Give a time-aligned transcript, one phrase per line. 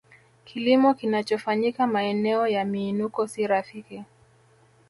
[0.45, 4.03] Kilimo kinachofanyika maeneo ya miinuko si rafiki